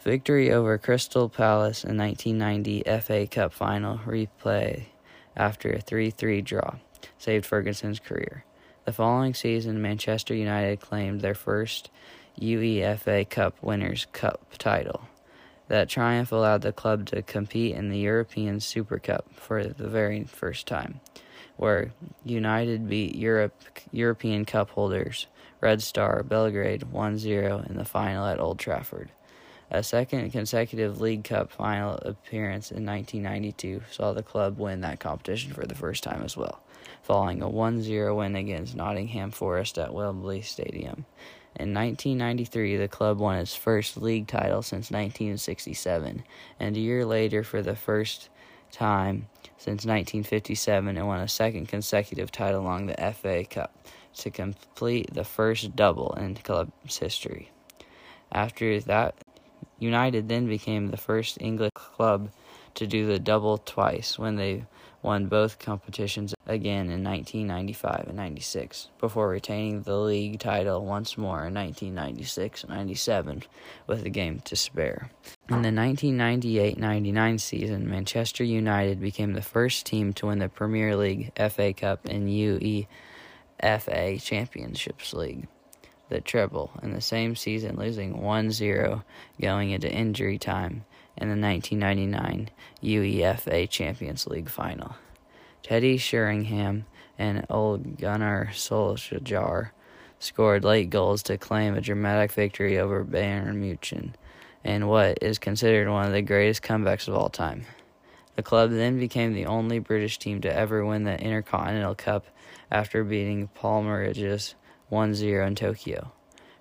Victory 0.00 0.50
over 0.50 0.78
Crystal 0.78 1.28
Palace 1.28 1.84
in 1.84 1.96
1990 1.96 2.82
FA 3.00 3.26
Cup 3.26 3.52
final 3.52 3.98
replay 3.98 4.86
after 5.38 5.70
a 5.72 5.80
3 5.80 6.10
3 6.10 6.42
draw 6.42 6.74
saved 7.16 7.46
Ferguson's 7.46 8.00
career. 8.00 8.44
The 8.84 8.92
following 8.92 9.34
season, 9.34 9.82
Manchester 9.82 10.34
United 10.34 10.80
claimed 10.80 11.20
their 11.20 11.34
first 11.34 11.90
UEFA 12.40 13.28
Cup 13.28 13.56
Winners' 13.62 14.06
Cup 14.12 14.56
title. 14.58 15.02
That 15.68 15.88
triumph 15.88 16.32
allowed 16.32 16.62
the 16.62 16.72
club 16.72 17.04
to 17.06 17.22
compete 17.22 17.74
in 17.74 17.90
the 17.90 17.98
European 17.98 18.60
Super 18.60 18.98
Cup 18.98 19.26
for 19.34 19.64
the 19.64 19.88
very 19.88 20.24
first 20.24 20.66
time, 20.66 21.00
where 21.56 21.92
United 22.24 22.88
beat 22.88 23.14
Europe, 23.14 23.54
European 23.92 24.44
Cup 24.46 24.70
holders 24.70 25.26
Red 25.60 25.82
Star 25.82 26.22
Belgrade 26.22 26.84
1 26.84 27.18
0 27.18 27.64
in 27.68 27.76
the 27.76 27.84
final 27.84 28.24
at 28.26 28.40
Old 28.40 28.58
Trafford. 28.58 29.10
A 29.70 29.82
second 29.82 30.30
consecutive 30.30 30.98
League 30.98 31.24
Cup 31.24 31.50
final 31.52 31.96
appearance 31.96 32.70
in 32.70 32.86
1992 32.86 33.82
saw 33.90 34.14
the 34.14 34.22
club 34.22 34.58
win 34.58 34.80
that 34.80 34.98
competition 34.98 35.52
for 35.52 35.66
the 35.66 35.74
first 35.74 36.02
time 36.02 36.22
as 36.22 36.38
well, 36.38 36.62
following 37.02 37.42
a 37.42 37.50
1 37.50 37.82
0 37.82 38.16
win 38.16 38.34
against 38.34 38.74
Nottingham 38.74 39.30
Forest 39.30 39.76
at 39.76 39.92
Wembley 39.92 40.40
Stadium. 40.40 41.04
In 41.54 41.74
1993, 41.74 42.78
the 42.78 42.88
club 42.88 43.18
won 43.18 43.36
its 43.36 43.54
first 43.54 44.00
league 44.00 44.26
title 44.26 44.62
since 44.62 44.90
1967, 44.90 46.22
and 46.58 46.76
a 46.76 46.80
year 46.80 47.04
later, 47.04 47.44
for 47.44 47.60
the 47.60 47.76
first 47.76 48.30
time 48.70 49.28
since 49.58 49.84
1957, 49.84 50.96
it 50.96 51.02
won 51.02 51.20
a 51.20 51.28
second 51.28 51.68
consecutive 51.68 52.32
title 52.32 52.62
along 52.62 52.86
the 52.86 53.12
FA 53.12 53.44
Cup 53.44 53.76
to 54.14 54.30
complete 54.30 55.12
the 55.12 55.24
first 55.24 55.76
double 55.76 56.14
in 56.14 56.32
the 56.34 56.40
club's 56.40 56.96
history. 56.96 57.50
After 58.30 58.80
that, 58.80 59.14
United 59.78 60.28
then 60.28 60.46
became 60.46 60.88
the 60.88 60.96
first 60.96 61.38
English 61.40 61.72
club 61.74 62.30
to 62.74 62.86
do 62.86 63.06
the 63.06 63.18
double 63.18 63.58
twice 63.58 64.18
when 64.18 64.36
they 64.36 64.64
won 65.02 65.26
both 65.26 65.58
competitions 65.58 66.34
again 66.46 66.90
in 66.90 67.04
1995 67.04 68.06
and 68.08 68.16
96 68.16 68.88
before 68.98 69.28
retaining 69.28 69.82
the 69.82 69.96
league 69.96 70.40
title 70.40 70.84
once 70.84 71.16
more 71.16 71.46
in 71.46 71.54
1996 71.54 72.64
and 72.64 72.72
97 72.72 73.44
with 73.86 74.04
a 74.04 74.10
game 74.10 74.40
to 74.40 74.56
spare. 74.56 75.10
In 75.48 75.62
the 75.62 75.70
1998-99 75.70 77.40
season, 77.40 77.88
Manchester 77.88 78.44
United 78.44 79.00
became 79.00 79.34
the 79.34 79.42
first 79.42 79.86
team 79.86 80.12
to 80.14 80.26
win 80.26 80.40
the 80.40 80.48
Premier 80.48 80.96
League, 80.96 81.32
FA 81.36 81.72
Cup, 81.72 82.04
and 82.04 82.28
UEFA 82.28 82.86
Championships 84.20 85.14
League 85.14 85.46
the 86.08 86.20
treble 86.20 86.70
in 86.82 86.92
the 86.92 87.00
same 87.00 87.36
season, 87.36 87.76
losing 87.76 88.22
1 88.22 88.50
0 88.50 89.04
going 89.40 89.70
into 89.70 89.90
injury 89.90 90.38
time 90.38 90.84
in 91.16 91.28
the 91.28 91.46
1999 91.48 92.50
UEFA 92.82 93.68
Champions 93.68 94.26
League 94.26 94.48
final. 94.48 94.96
Teddy 95.62 95.96
Sheringham 95.96 96.86
and 97.18 97.44
Ole 97.50 97.78
Gunnar 97.78 98.50
Solskjaer 98.52 99.70
scored 100.18 100.64
late 100.64 100.90
goals 100.90 101.22
to 101.24 101.36
claim 101.36 101.74
a 101.74 101.80
dramatic 101.80 102.32
victory 102.32 102.78
over 102.78 103.04
Bayern 103.04 103.56
Munich 103.56 103.92
in 104.64 104.86
what 104.86 105.18
is 105.22 105.38
considered 105.38 105.88
one 105.88 106.06
of 106.06 106.12
the 106.12 106.22
greatest 106.22 106.62
comebacks 106.62 107.08
of 107.08 107.14
all 107.14 107.28
time. 107.28 107.64
The 108.36 108.42
club 108.42 108.70
then 108.70 108.98
became 108.98 109.32
the 109.32 109.46
only 109.46 109.78
British 109.80 110.18
team 110.18 110.40
to 110.42 110.54
ever 110.54 110.84
win 110.84 111.04
the 111.04 111.18
Intercontinental 111.18 111.96
Cup 111.96 112.26
after 112.70 113.02
beating 113.02 113.48
Palmeiras 113.60 114.54
1 114.88 115.14
0 115.14 115.46
in 115.46 115.54
Tokyo. 115.54 116.12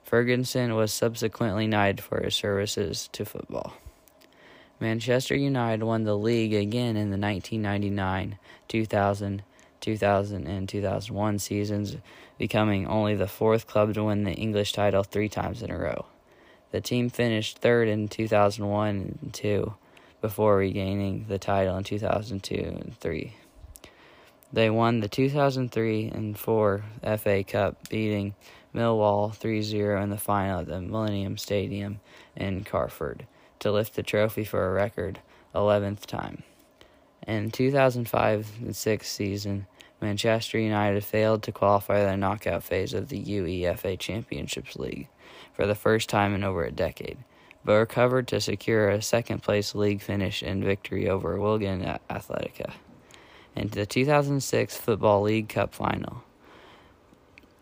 Ferguson 0.03 0.75
was 0.75 0.93
subsequently 0.93 1.67
knighted 1.67 2.01
for 2.01 2.21
his 2.21 2.35
services 2.35 3.09
to 3.11 3.25
football. 3.25 3.73
Manchester 4.79 5.35
United 5.35 5.83
won 5.83 6.03
the 6.03 6.17
league 6.17 6.53
again 6.53 6.95
in 6.95 7.09
the 7.09 7.17
1999, 7.17 8.37
2000, 8.67 9.43
2000, 9.81 10.47
and 10.47 10.69
2001 10.69 11.39
seasons, 11.39 11.97
becoming 12.37 12.87
only 12.87 13.15
the 13.15 13.27
fourth 13.27 13.65
club 13.65 13.93
to 13.95 14.03
win 14.03 14.23
the 14.23 14.33
English 14.33 14.73
title 14.73 15.03
three 15.03 15.29
times 15.29 15.63
in 15.63 15.71
a 15.71 15.77
row. 15.77 16.05
The 16.71 16.81
team 16.81 17.09
finished 17.09 17.57
third 17.57 17.87
in 17.87 18.07
2001 18.07 19.17
and 19.21 19.33
2 19.33 19.73
before 20.21 20.57
regaining 20.57 21.25
the 21.27 21.39
title 21.39 21.77
in 21.77 21.83
2002 21.83 22.55
and 22.55 22.99
3. 22.99 23.33
They 24.51 24.69
won 24.69 25.01
the 25.01 25.09
2003 25.09 26.07
and 26.07 26.39
4 26.39 26.83
FA 27.17 27.43
Cup, 27.43 27.89
beating 27.89 28.33
Millwall 28.73 29.35
3 29.35 29.61
0 29.61 30.01
in 30.01 30.09
the 30.09 30.17
final 30.17 30.61
at 30.61 30.67
the 30.67 30.79
Millennium 30.79 31.37
Stadium 31.37 31.99
in 32.35 32.63
Carford 32.63 33.27
to 33.59 33.71
lift 33.71 33.95
the 33.95 34.03
trophy 34.03 34.45
for 34.45 34.65
a 34.65 34.71
record 34.71 35.19
11th 35.53 36.05
time. 36.05 36.43
In 37.27 37.51
2005 37.51 38.47
6 38.71 39.11
season, 39.11 39.67
Manchester 39.99 40.57
United 40.59 41.03
failed 41.03 41.43
to 41.43 41.51
qualify 41.51 42.05
the 42.05 42.15
knockout 42.15 42.63
phase 42.63 42.93
of 42.93 43.09
the 43.09 43.21
UEFA 43.21 43.99
Championships 43.99 44.77
League 44.77 45.09
for 45.51 45.65
the 45.65 45.75
first 45.75 46.07
time 46.07 46.33
in 46.33 46.45
over 46.45 46.63
a 46.63 46.71
decade, 46.71 47.17
but 47.65 47.73
recovered 47.73 48.29
to 48.29 48.39
secure 48.39 48.89
a 48.89 49.01
second 49.01 49.43
place 49.43 49.75
league 49.75 50.01
finish 50.01 50.41
and 50.41 50.63
victory 50.63 51.09
over 51.09 51.37
Wigan 51.37 51.99
Athletica 52.09 52.71
in 53.57 53.69
the 53.69 53.85
2006 53.85 54.77
Football 54.77 55.23
League 55.23 55.49
Cup 55.49 55.73
final. 55.73 56.23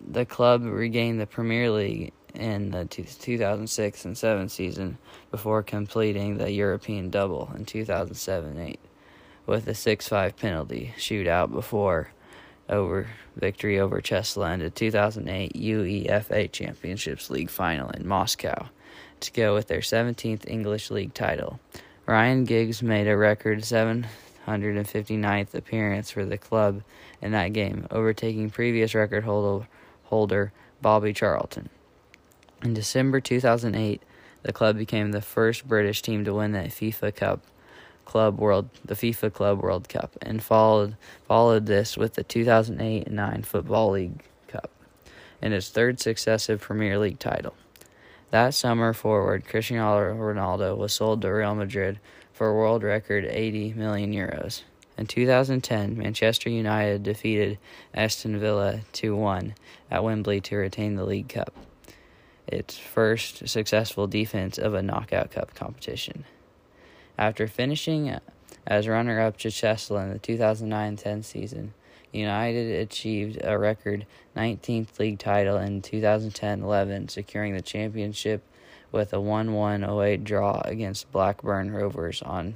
The 0.06 0.26
club 0.26 0.64
regained 0.64 1.22
the 1.22 1.26
Premier 1.26 1.72
League 1.72 2.12
in 2.34 2.72
the 2.72 2.86
2006 2.86 4.06
and 4.06 4.18
7 4.18 4.50
season 4.50 4.98
before 5.32 5.64
completing 5.64 6.38
the 6.38 6.52
European 6.52 7.10
double 7.10 7.50
in 7.56 7.66
2007 7.66 8.60
8 8.60 8.80
with 9.46 9.68
a 9.68 9.74
6 9.74 10.08
5 10.08 10.36
penalty 10.36 10.94
shootout 10.98 11.52
before 11.52 12.10
over 12.68 13.08
victory 13.38 13.80
over 13.80 14.02
Chesla 14.02 14.54
in 14.54 14.60
the 14.60 14.70
2008 14.70 15.54
UEFA 15.54 16.52
Championships 16.52 17.30
League 17.30 17.50
final 17.50 17.90
in 17.92 18.06
Moscow 18.06 18.68
to 19.22 19.32
go 19.32 19.54
with 19.54 19.68
their 19.68 19.80
17th 19.80 20.50
English 20.50 20.92
League 20.92 21.14
title. 21.14 21.60
Ryan 22.06 22.44
Giggs 22.44 22.84
made 22.84 23.08
a 23.08 23.16
record 23.16 23.64
7 23.64 24.06
159th 24.48 25.54
appearance 25.54 26.12
for 26.12 26.26
the 26.26 26.38
club 26.38 26.84
in 27.22 27.32
that 27.32 27.54
game, 27.54 27.88
overtaking 27.92 28.50
previous 28.50 28.94
record 28.94 29.24
holder 29.24 30.52
Bobby 30.82 31.14
Charlton. 31.14 31.70
In 32.64 32.74
December 32.74 33.20
2008, 33.20 34.02
the 34.44 34.54
club 34.54 34.78
became 34.78 35.12
the 35.12 35.22
first 35.22 35.68
British 35.68 36.02
team 36.02 36.24
to 36.26 36.34
win 36.34 36.52
the 36.52 36.60
FIFA 36.60 37.16
Cup 37.16 37.42
Club 38.06 38.40
World 38.40 38.70
the 38.86 38.94
FIFA 38.94 39.34
Club 39.34 39.62
World 39.62 39.90
Cup 39.90 40.16
and 40.22 40.42
followed 40.44 40.96
followed 41.28 41.66
this 41.66 41.98
with 41.98 42.14
the 42.14 42.24
2008-9 42.24 43.46
Football 43.46 43.92
League 43.92 44.24
Cup 44.48 44.70
and 45.42 45.54
its 45.54 45.70
third 45.70 46.00
successive 46.00 46.62
Premier 46.62 47.00
League 47.00 47.20
title. 47.20 47.56
That 48.30 48.54
summer 48.54 48.94
forward 48.94 49.48
Cristiano 49.48 50.14
Ronaldo 50.14 50.78
was 50.78 50.94
sold 50.94 51.22
to 51.24 51.30
Real 51.30 51.56
Madrid 51.56 52.00
for 52.36 52.50
a 52.50 52.54
world 52.54 52.84
record 52.84 53.24
80 53.24 53.74
million 53.76 54.14
euros. 54.14 54.64
In 54.98 55.08
2010, 55.08 55.98
Manchester 55.98 56.50
United 56.50 57.02
defeated 57.02 57.58
Aston 57.94 58.38
Villa 58.40 58.82
2 58.92 59.16
1 59.16 59.56
at 59.90 60.04
Wembley 60.04 60.42
to 60.42 60.58
retain 60.58 60.96
the 60.96 61.06
League 61.06 61.30
Cup, 61.30 61.54
its 62.46 62.78
first 62.78 63.48
successful 63.48 64.06
defense 64.06 64.58
of 64.58 64.74
a 64.74 64.82
knockout 64.82 65.32
cup 65.32 65.56
competition. 65.56 66.26
After 67.18 67.48
finishing 67.48 68.14
as 68.68 68.88
runner 68.90 69.22
up 69.22 69.38
to 69.38 69.50
Chelsea 69.50 69.96
in 69.96 70.12
the 70.12 70.20
2009 70.20 70.98
10 70.98 71.24
season, 71.24 71.74
United 72.12 72.82
achieved 72.82 73.40
a 73.46 73.58
record 73.58 74.06
19th 74.36 75.00
league 75.00 75.20
title 75.20 75.56
in 75.58 75.82
2010 75.82 76.64
11, 76.64 77.08
securing 77.08 77.54
the 77.54 77.62
championship 77.62 78.44
with 78.96 79.12
a 79.14 79.20
1 79.20 79.54
1 79.54 79.84
08 79.84 80.24
draw 80.24 80.62
against 80.64 81.12
Blackburn 81.12 81.72
Rovers 81.72 82.22
on 82.22 82.56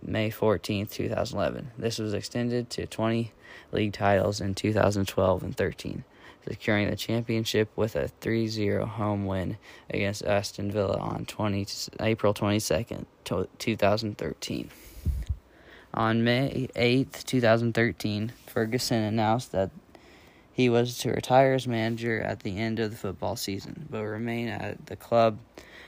May 0.00 0.30
14, 0.30 0.86
2011. 0.86 1.72
This 1.76 1.98
was 1.98 2.14
extended 2.14 2.70
to 2.70 2.86
20 2.86 3.32
league 3.72 3.92
titles 3.92 4.40
in 4.40 4.54
2012 4.54 5.42
and 5.42 5.56
13, 5.56 6.04
securing 6.48 6.88
the 6.88 6.96
championship 6.96 7.68
with 7.74 7.96
a 7.96 8.08
3 8.08 8.46
0 8.46 8.86
home 8.86 9.26
win 9.26 9.58
against 9.90 10.24
Aston 10.24 10.70
Villa 10.70 10.98
on 10.98 11.26
20, 11.26 11.66
April 12.00 12.32
22, 12.32 13.06
2013. 13.58 14.70
On 15.94 16.24
May 16.24 16.68
8, 16.76 17.24
2013, 17.26 18.32
Ferguson 18.46 19.02
announced 19.02 19.50
that 19.50 19.70
he 20.52 20.68
was 20.68 20.98
to 20.98 21.10
retire 21.10 21.54
as 21.54 21.66
manager 21.66 22.20
at 22.20 22.40
the 22.40 22.58
end 22.58 22.78
of 22.78 22.90
the 22.90 22.96
football 22.96 23.36
season, 23.36 23.88
but 23.90 24.04
remain 24.04 24.48
at 24.48 24.86
the 24.86 24.96
club 24.96 25.38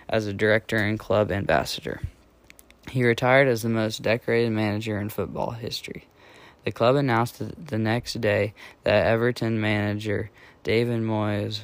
as 0.08 0.26
a 0.26 0.32
director 0.32 0.76
and 0.76 0.98
club 0.98 1.30
ambassador. 1.30 2.00
He 2.90 3.04
retired 3.04 3.48
as 3.48 3.62
the 3.62 3.68
most 3.68 4.02
decorated 4.02 4.50
manager 4.50 5.00
in 5.00 5.08
football 5.08 5.52
history. 5.52 6.06
The 6.64 6.72
club 6.72 6.96
announced 6.96 7.42
the 7.66 7.78
next 7.78 8.20
day 8.20 8.54
that 8.84 9.06
Everton 9.06 9.60
manager 9.60 10.30
David 10.62 11.02
Moyes 11.02 11.60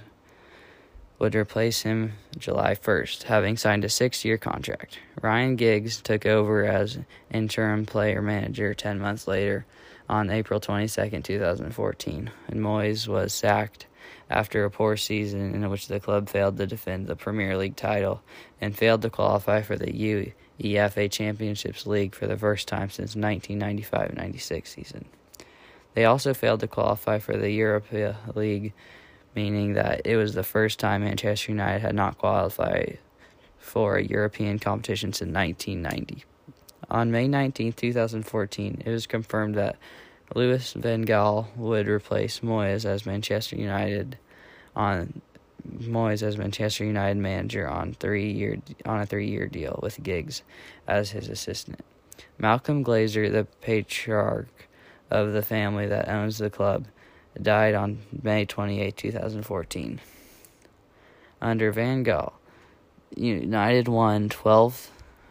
would 1.18 1.34
replace 1.34 1.82
him 1.82 2.14
July 2.38 2.74
1st, 2.74 3.24
having 3.24 3.56
signed 3.56 3.84
a 3.84 3.88
six 3.88 4.24
year 4.24 4.38
contract. 4.38 4.98
Ryan 5.20 5.56
Giggs 5.56 6.00
took 6.00 6.26
over 6.26 6.64
as 6.64 6.98
interim 7.30 7.86
player 7.86 8.22
manager 8.22 8.74
10 8.74 8.98
months 8.98 9.28
later 9.28 9.66
on 10.10 10.28
April 10.28 10.58
22, 10.58 11.22
2014, 11.22 12.30
and 12.48 12.60
Moyes 12.60 13.06
was 13.06 13.32
sacked 13.32 13.86
after 14.28 14.64
a 14.64 14.70
poor 14.70 14.96
season 14.96 15.54
in 15.54 15.70
which 15.70 15.86
the 15.86 16.00
club 16.00 16.28
failed 16.28 16.56
to 16.56 16.66
defend 16.66 17.06
the 17.06 17.14
Premier 17.14 17.56
League 17.56 17.76
title 17.76 18.20
and 18.60 18.76
failed 18.76 19.02
to 19.02 19.10
qualify 19.10 19.62
for 19.62 19.76
the 19.76 20.34
UEFA 20.60 21.10
Championships 21.10 21.86
League 21.86 22.16
for 22.16 22.26
the 22.26 22.36
first 22.36 22.66
time 22.66 22.90
since 22.90 23.14
1995-96 23.14 24.66
season. 24.66 25.04
They 25.94 26.04
also 26.04 26.34
failed 26.34 26.60
to 26.60 26.68
qualify 26.68 27.20
for 27.20 27.36
the 27.36 27.50
Europa 27.50 28.16
League, 28.34 28.72
meaning 29.36 29.74
that 29.74 30.02
it 30.04 30.16
was 30.16 30.34
the 30.34 30.42
first 30.42 30.80
time 30.80 31.04
Manchester 31.04 31.52
United 31.52 31.82
had 31.82 31.94
not 31.94 32.18
qualified 32.18 32.98
for 33.58 33.96
a 33.96 34.04
European 34.04 34.58
competition 34.58 35.12
since 35.12 35.32
1990. 35.32 36.24
On 36.90 37.10
May 37.10 37.28
19, 37.28 37.72
2014, 37.74 38.82
it 38.84 38.90
was 38.90 39.06
confirmed 39.06 39.54
that 39.54 39.76
Louis 40.34 40.72
van 40.72 41.04
Gaal 41.06 41.46
would 41.56 41.86
replace 41.86 42.40
Moyes 42.40 42.84
as 42.84 43.06
Manchester 43.06 43.56
United 43.56 44.18
on 44.74 45.20
Moyes 45.78 46.22
as 46.22 46.36
Manchester 46.36 46.84
United 46.84 47.18
manager 47.18 47.68
on 47.68 47.94
three 47.94 48.30
year 48.32 48.58
on 48.86 49.00
a 49.00 49.06
three 49.06 49.28
year 49.28 49.46
deal 49.46 49.78
with 49.82 50.02
Giggs 50.02 50.42
as 50.88 51.10
his 51.10 51.28
assistant. 51.28 51.80
Malcolm 52.38 52.84
Glazer, 52.84 53.30
the 53.30 53.46
patriarch 53.60 54.68
of 55.10 55.32
the 55.32 55.42
family 55.42 55.86
that 55.86 56.08
owns 56.08 56.38
the 56.38 56.50
club, 56.50 56.86
died 57.40 57.74
on 57.74 57.98
May 58.22 58.44
28, 58.44 58.96
2014. 58.96 60.00
Under 61.40 61.72
Van 61.72 62.04
Gaal, 62.04 62.32
United 63.16 63.88
won 63.88 64.28
12th 64.28 64.88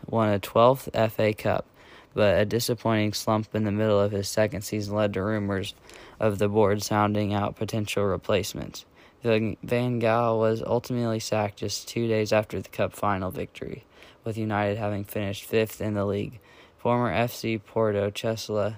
won 0.09 0.33
a 0.33 0.39
12th 0.39 1.11
FA 1.11 1.33
Cup, 1.33 1.65
but 2.13 2.39
a 2.39 2.45
disappointing 2.45 3.13
slump 3.13 3.53
in 3.53 3.63
the 3.63 3.71
middle 3.71 3.99
of 3.99 4.11
his 4.11 4.27
second 4.27 4.61
season 4.61 4.95
led 4.95 5.13
to 5.13 5.23
rumors 5.23 5.73
of 6.19 6.37
the 6.37 6.49
board 6.49 6.81
sounding 6.81 7.33
out 7.33 7.55
potential 7.55 8.03
replacements. 8.05 8.85
Van 9.21 9.57
Gaal 9.63 10.39
was 10.39 10.63
ultimately 10.65 11.19
sacked 11.19 11.57
just 11.57 11.87
two 11.87 12.07
days 12.07 12.31
after 12.31 12.61
the 12.61 12.69
Cup 12.69 12.93
final 12.93 13.31
victory, 13.31 13.83
with 14.23 14.37
United 14.37 14.77
having 14.77 15.03
finished 15.03 15.43
fifth 15.43 15.81
in 15.81 15.93
the 15.93 16.05
league. 16.05 16.39
Former 16.77 17.11
FC 17.13 17.61
Porto, 17.61 18.09
Chelsea, 18.09 18.75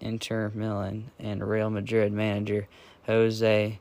Inter 0.00 0.52
Milan, 0.54 1.10
and 1.18 1.48
Real 1.48 1.70
Madrid 1.70 2.12
manager 2.12 2.68
Jose 3.06 3.80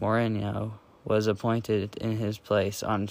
Mourinho 0.00 0.72
was 1.04 1.26
appointed 1.26 1.96
in 1.98 2.16
his 2.16 2.38
place 2.38 2.82
on 2.82 3.08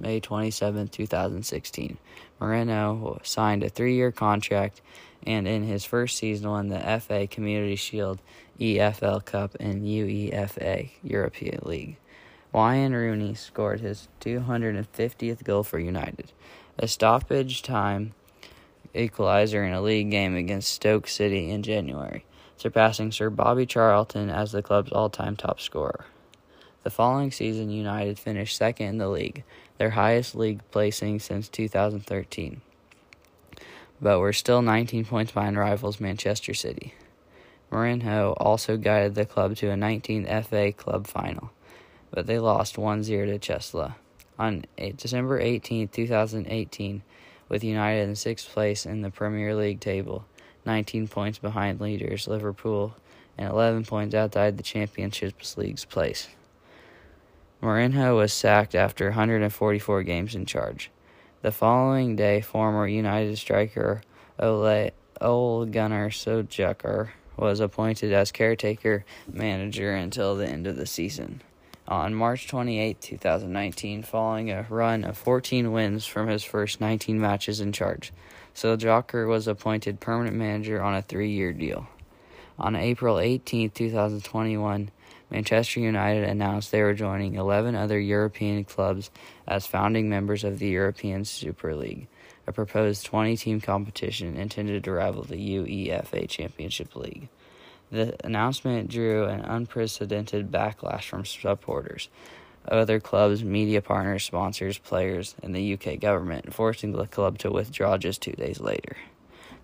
May 0.00 0.20
27, 0.20 0.88
2016. 0.88 1.98
Mourinho 2.40 3.24
signed 3.26 3.62
a 3.62 3.68
three 3.68 3.94
year 3.94 4.12
contract 4.12 4.80
and 5.26 5.48
in 5.48 5.64
his 5.64 5.84
first 5.84 6.16
season 6.16 6.50
won 6.50 6.68
the 6.68 7.00
FA 7.00 7.26
Community 7.26 7.76
Shield, 7.76 8.20
EFL 8.60 9.24
Cup, 9.24 9.56
and 9.58 9.82
UEFA 9.82 10.90
European 11.02 11.60
League. 11.64 11.96
Wayne 12.52 12.92
Rooney 12.92 13.34
scored 13.34 13.80
his 13.80 14.08
250th 14.20 15.44
goal 15.44 15.62
for 15.62 15.78
United, 15.78 16.32
a 16.78 16.88
stoppage 16.88 17.62
time 17.62 18.14
equalizer 18.94 19.62
in 19.64 19.72
a 19.72 19.82
league 19.82 20.10
game 20.10 20.34
against 20.34 20.72
Stoke 20.72 21.08
City 21.08 21.50
in 21.50 21.62
January, 21.62 22.24
surpassing 22.56 23.12
Sir 23.12 23.28
Bobby 23.28 23.66
Charlton 23.66 24.30
as 24.30 24.52
the 24.52 24.62
club's 24.62 24.92
all 24.92 25.10
time 25.10 25.36
top 25.36 25.60
scorer. 25.60 26.06
The 26.84 26.90
following 26.90 27.32
season, 27.32 27.70
United 27.70 28.20
finished 28.20 28.56
second 28.56 28.86
in 28.86 28.98
the 28.98 29.08
league, 29.08 29.42
their 29.78 29.90
highest 29.90 30.36
league 30.36 30.60
placing 30.70 31.18
since 31.18 31.48
2013. 31.48 32.60
But 34.00 34.20
were 34.20 34.32
still 34.32 34.62
19 34.62 35.04
points 35.04 35.32
behind 35.32 35.58
rivals 35.58 36.00
Manchester 36.00 36.54
City. 36.54 36.94
Mourinho 37.72 38.34
also 38.36 38.76
guided 38.76 39.16
the 39.16 39.26
club 39.26 39.56
to 39.56 39.70
a 39.70 39.74
19th 39.74 40.44
FA 40.46 40.72
Club 40.72 41.08
final, 41.08 41.50
but 42.12 42.26
they 42.26 42.38
lost 42.38 42.78
1 42.78 43.02
0 43.02 43.26
to 43.26 43.38
Chelsea. 43.40 43.92
On 44.38 44.64
December 44.96 45.40
18, 45.40 45.88
2018, 45.88 47.02
with 47.48 47.64
United 47.64 48.08
in 48.08 48.14
sixth 48.14 48.48
place 48.48 48.86
in 48.86 49.02
the 49.02 49.10
Premier 49.10 49.52
League 49.54 49.80
table, 49.80 50.24
19 50.64 51.08
points 51.08 51.38
behind 51.38 51.80
leaders 51.80 52.28
Liverpool, 52.28 52.94
and 53.36 53.50
11 53.50 53.84
points 53.84 54.14
outside 54.14 54.56
the 54.56 54.62
Championships 54.62 55.56
League's 55.56 55.84
place. 55.84 56.28
Mourinho 57.60 58.16
was 58.16 58.32
sacked 58.32 58.76
after 58.76 59.06
144 59.06 60.04
games 60.04 60.36
in 60.36 60.46
charge. 60.46 60.92
The 61.42 61.50
following 61.50 62.14
day, 62.14 62.40
former 62.40 62.86
United 62.86 63.36
striker 63.36 64.02
Ole, 64.38 64.90
Ole 65.20 65.66
Gunnar 65.66 66.10
Solskjaer 66.10 67.08
was 67.36 67.58
appointed 67.58 68.12
as 68.12 68.30
caretaker 68.30 69.04
manager 69.26 69.92
until 69.92 70.36
the 70.36 70.46
end 70.46 70.68
of 70.68 70.76
the 70.76 70.86
season. 70.86 71.42
On 71.88 72.14
March 72.14 72.46
28, 72.46 73.00
2019, 73.00 74.04
following 74.04 74.52
a 74.52 74.66
run 74.68 75.02
of 75.02 75.18
14 75.18 75.72
wins 75.72 76.06
from 76.06 76.28
his 76.28 76.44
first 76.44 76.80
19 76.80 77.20
matches 77.20 77.60
in 77.60 77.72
charge, 77.72 78.12
Solskjaer 78.54 79.26
was 79.26 79.48
appointed 79.48 79.98
permanent 79.98 80.36
manager 80.36 80.80
on 80.80 80.94
a 80.94 81.02
three-year 81.02 81.52
deal. 81.54 81.88
On 82.56 82.76
April 82.76 83.18
18, 83.18 83.70
2021, 83.70 84.90
Manchester 85.30 85.80
United 85.80 86.24
announced 86.24 86.70
they 86.70 86.82
were 86.82 86.94
joining 86.94 87.34
11 87.34 87.74
other 87.74 87.98
European 87.98 88.64
clubs 88.64 89.10
as 89.46 89.66
founding 89.66 90.08
members 90.08 90.44
of 90.44 90.58
the 90.58 90.68
European 90.68 91.24
Super 91.24 91.74
League, 91.74 92.08
a 92.46 92.52
proposed 92.52 93.04
20 93.04 93.36
team 93.36 93.60
competition 93.60 94.36
intended 94.36 94.84
to 94.84 94.92
rival 94.92 95.22
the 95.22 95.36
UEFA 95.36 96.28
Championship 96.28 96.96
League. 96.96 97.28
The 97.90 98.16
announcement 98.24 98.90
drew 98.90 99.24
an 99.24 99.40
unprecedented 99.40 100.50
backlash 100.50 101.04
from 101.04 101.24
supporters, 101.24 102.08
other 102.66 103.00
clubs, 103.00 103.42
media 103.42 103.80
partners, 103.80 104.24
sponsors, 104.24 104.78
players, 104.78 105.34
and 105.42 105.54
the 105.54 105.74
UK 105.74 105.98
government, 105.98 106.52
forcing 106.52 106.92
the 106.92 107.06
club 107.06 107.38
to 107.38 107.50
withdraw 107.50 107.96
just 107.96 108.22
two 108.22 108.32
days 108.32 108.60
later. 108.60 108.96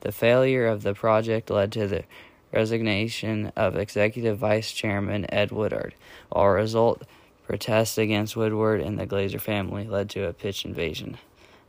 The 0.01 0.13
failure 0.13 0.67
of 0.67 0.83
the 0.83 0.95
project 0.95 1.51
led 1.51 1.73
to 1.73 1.87
the 1.87 2.05
resignation 2.55 3.53
of 3.57 3.77
Executive 3.77 4.39
Vice 4.39 4.71
Chairman 4.71 5.27
Ed 5.33 5.51
Woodward. 5.51 5.95
While 6.31 6.47
result, 6.49 7.03
protests 7.47 7.99
against 7.99 8.37
Woodward 8.37 8.81
and 8.81 8.99
the 8.99 9.07
Glazer 9.07 9.41
family 9.41 9.87
led 9.87 10.09
to 10.11 10.27
a 10.27 10.33
pitch 10.33 10.65
invasion 10.65 11.19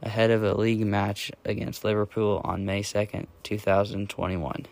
ahead 0.03 0.29
of 0.29 0.43
a 0.43 0.53
league 0.53 0.85
match 0.85 1.31
against 1.43 1.83
Liverpool 1.83 2.39
on 2.43 2.65
May 2.65 2.83
2, 2.83 3.27
2021, 3.41 4.65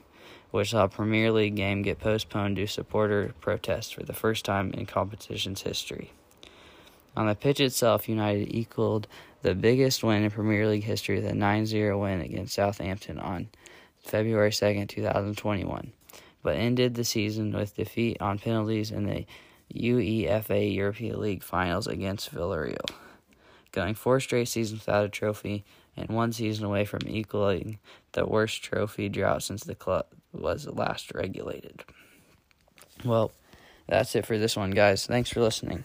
which 0.52 0.70
saw 0.70 0.84
a 0.84 0.90
Premier 0.90 1.32
League 1.32 1.56
game 1.56 1.82
get 1.82 2.00
postponed 2.00 2.58
due 2.58 2.68
to 2.68 2.72
supporter 2.72 3.34
protests 3.42 3.90
for 3.90 4.04
the 4.04 4.14
first 4.14 4.46
time 4.46 4.72
in 4.72 4.86
competition's 4.86 5.64
history. 5.64 6.12
On 7.18 7.28
the 7.28 7.36
pitch 7.36 7.60
itself, 7.60 8.08
United 8.08 8.54
equaled 8.54 9.08
the 9.42 9.56
biggest 9.56 10.04
win 10.04 10.24
in 10.24 10.32
Premier 10.32 10.68
League 10.68 10.84
history, 10.84 11.20
the 11.20 11.34
9 11.34 11.66
0 11.66 12.00
win 12.00 12.22
against 12.22 12.56
Southampton 12.56 13.20
on 13.20 13.50
February 14.00 14.52
2, 14.52 14.86
2021 14.86 15.92
but 16.44 16.56
ended 16.56 16.94
the 16.94 17.04
season 17.04 17.54
with 17.54 17.76
defeat 17.76 18.22
on 18.22 18.38
penalties 18.38 18.92
in 18.92 19.06
the 19.06 19.26
UEFA 19.74 20.76
European 20.76 21.20
League 21.20 21.44
finals 21.44 21.88
against 21.88 22.34
Villarreal, 22.34 22.90
going 23.72 23.96
four 23.96 24.20
straight 24.20 24.48
seasons 24.48 24.82
without 24.82 25.06
a 25.06 25.10
trophy 25.10 25.64
and 25.96 26.10
one 26.10 26.32
season 26.32 26.66
away 26.66 26.86
from 26.86 27.02
equaling 27.08 27.80
the 28.12 28.26
worst 28.26 28.64
trophy 28.64 29.10
drought 29.10 29.44
since 29.44 29.64
the 29.64 29.76
club 29.76 30.06
was 30.32 30.68
last 30.68 31.14
regulated. 31.14 31.84
Well, 33.04 33.32
that's 33.88 34.16
it 34.16 34.26
for 34.26 34.38
this 34.38 34.56
one, 34.56 34.72
guys. 34.72 35.06
Thanks 35.06 35.30
for 35.30 35.42
listening. 35.42 35.84